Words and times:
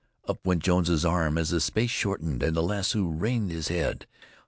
Up 0.27 0.39
went 0.43 0.63
Jones's 0.63 1.05
arm 1.05 1.37
as 1.37 1.51
the 1.51 1.59
space 1.61 1.91
shortened, 1.91 2.41
and 2.41 2.55
the 2.57 2.63
lasso 2.63 3.03
ringed 3.03 3.51
his 3.51 3.67
head. 3.67 4.07